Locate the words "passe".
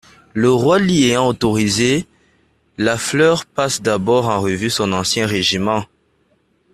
3.45-3.83